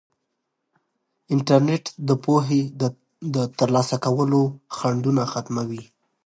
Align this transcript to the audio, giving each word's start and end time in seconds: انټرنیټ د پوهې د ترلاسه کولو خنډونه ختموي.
انټرنیټ 1.33 1.85
د 2.07 2.09
پوهې 2.23 2.61
د 3.33 3.35
ترلاسه 3.59 3.95
کولو 4.05 4.41
خنډونه 4.77 5.23
ختموي. 5.31 5.83